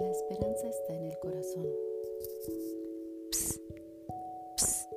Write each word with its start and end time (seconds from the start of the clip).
La 0.00 0.08
esperanza 0.10 0.68
está 0.68 0.94
en 0.94 1.04
el 1.04 1.18
corazón. 1.18 1.66
Ps, 3.30 3.60
ps, 4.56 4.88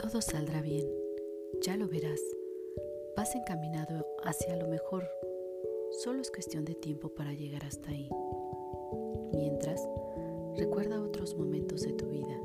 todo 0.00 0.22
saldrá 0.22 0.62
bien, 0.62 0.86
ya 1.60 1.76
lo 1.76 1.88
verás. 1.88 2.20
Vas 3.16 3.34
encaminado 3.34 4.06
hacia 4.22 4.54
lo 4.54 4.68
mejor. 4.68 5.02
Solo 6.04 6.20
es 6.20 6.30
cuestión 6.30 6.64
de 6.64 6.76
tiempo 6.76 7.08
para 7.08 7.32
llegar 7.32 7.64
hasta 7.64 7.90
ahí. 7.90 8.08
Mientras, 9.32 9.82
recuerda 10.54 11.02
otros 11.02 11.34
momentos 11.34 11.82
de 11.82 11.92
tu 11.94 12.06
vida, 12.06 12.38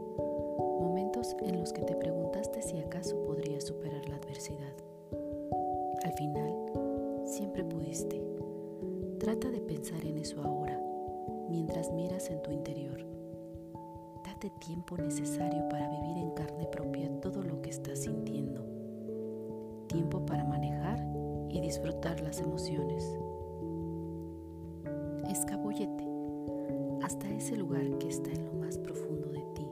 momentos 0.80 1.36
en 1.42 1.60
los 1.60 1.74
que 1.74 1.84
te 1.84 1.96
preguntaste 1.96 2.64
si 2.64 2.80
acaso 2.80 3.24
podrías 3.24 3.66
superar 3.66 4.10
la 4.10 4.16
adversidad. 4.16 4.74
Al 6.04 6.14
final, 6.14 7.28
siempre 7.28 7.64
pudiste. 7.64 8.20
Trata 9.20 9.52
de 9.52 9.62
pensar 9.62 10.04
en 10.04 10.18
eso 10.18 10.42
ahora 10.42 10.91
mientras 11.52 11.92
miras 11.92 12.30
en 12.30 12.42
tu 12.42 12.52
interior. 12.52 13.06
Date 14.24 14.50
tiempo 14.60 14.98
necesario 14.98 15.68
para 15.70 15.90
vivir 15.90 16.18
en 16.18 16.32
carne 16.32 16.66
propia 16.68 17.12
todo 17.20 17.44
lo 17.44 17.62
que 17.62 17.70
estás 17.70 18.00
sintiendo. 18.00 18.66
Tiempo 19.88 20.26
para 20.26 20.46
manejar 20.46 21.06
y 21.50 21.60
disfrutar 21.60 22.22
las 22.22 22.40
emociones. 22.40 23.04
Escabullete 25.30 26.08
hasta 27.04 27.30
ese 27.30 27.58
lugar 27.58 27.98
que 28.00 28.08
está 28.08 28.32
en 28.32 28.46
lo 28.46 28.54
más 28.54 28.78
profundo 28.78 29.28
de 29.28 29.42
ti, 29.54 29.68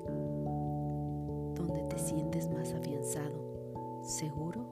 donde 1.55 1.83
te 1.89 1.97
sientes 1.97 2.49
más 2.49 2.73
afianzado, 2.73 4.01
seguro 4.03 4.65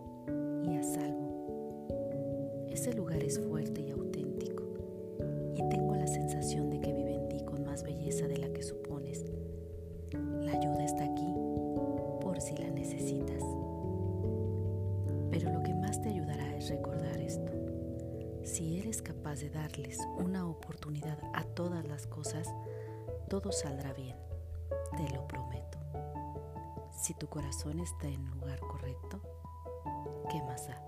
y 0.63 0.75
a 0.75 0.83
salvo. 0.83 2.67
Ese 2.69 2.93
lugar 2.93 3.23
es 3.23 3.39
fuerte 3.39 3.81
y 3.81 3.91
auténtico 3.91 4.06
recordar 16.69 17.17
esto. 17.19 17.51
Si 18.43 18.79
eres 18.79 19.01
capaz 19.01 19.39
de 19.39 19.49
darles 19.49 19.99
una 20.17 20.47
oportunidad 20.47 21.17
a 21.33 21.43
todas 21.43 21.85
las 21.85 22.07
cosas, 22.07 22.47
todo 23.29 23.51
saldrá 23.51 23.93
bien, 23.93 24.17
te 24.95 25.13
lo 25.13 25.27
prometo. 25.27 25.77
Si 26.91 27.13
tu 27.13 27.27
corazón 27.27 27.79
está 27.79 28.07
en 28.07 28.25
el 28.25 28.31
lugar 28.31 28.59
correcto, 28.59 29.21
¿qué 30.29 30.41
más 30.43 30.67
da? 30.67 30.83